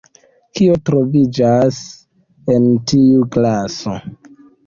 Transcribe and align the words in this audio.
Kio 0.59 0.77
troviĝas 0.89 1.77
en 2.55 2.65
tiu 2.93 3.27
glaso? 3.37 3.97